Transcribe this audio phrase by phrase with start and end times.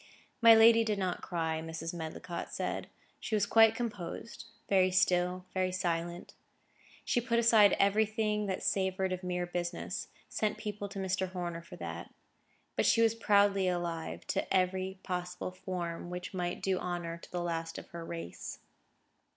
[0.41, 1.93] My lady did not cry, Mrs.
[1.93, 2.87] Medlicott said.
[3.19, 6.33] She was quite composed; very still, very silent.
[7.05, 11.31] She put aside everything that savoured of mere business: sent people to Mr.
[11.33, 12.11] Horner for that.
[12.75, 17.43] But she was proudly alive to every possible form which might do honour to the
[17.43, 18.57] last of her race.